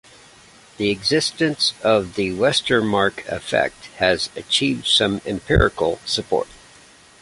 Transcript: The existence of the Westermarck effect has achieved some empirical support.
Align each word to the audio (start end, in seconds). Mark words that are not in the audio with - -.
The 0.77 0.89
existence 0.89 1.75
of 1.83 2.15
the 2.15 2.29
Westermarck 2.35 3.23
effect 3.27 3.85
has 3.97 4.31
achieved 4.35 4.87
some 4.87 5.21
empirical 5.27 5.99
support. 6.07 6.47